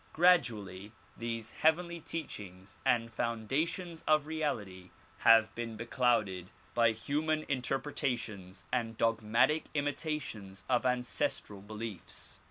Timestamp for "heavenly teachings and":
1.51-3.13